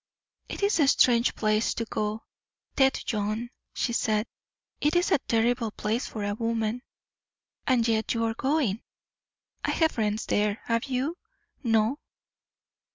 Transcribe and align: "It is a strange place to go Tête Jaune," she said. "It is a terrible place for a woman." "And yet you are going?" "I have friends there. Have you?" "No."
"It 0.49 0.63
is 0.63 0.79
a 0.79 0.87
strange 0.87 1.35
place 1.35 1.75
to 1.75 1.85
go 1.85 2.23
Tête 2.75 3.05
Jaune," 3.05 3.51
she 3.75 3.93
said. 3.93 4.25
"It 4.79 4.95
is 4.95 5.11
a 5.11 5.19
terrible 5.19 5.69
place 5.69 6.07
for 6.07 6.23
a 6.23 6.33
woman." 6.33 6.81
"And 7.67 7.87
yet 7.87 8.15
you 8.15 8.23
are 8.25 8.33
going?" 8.33 8.81
"I 9.63 9.69
have 9.69 9.91
friends 9.91 10.25
there. 10.25 10.59
Have 10.65 10.85
you?" 10.85 11.19
"No." 11.61 11.99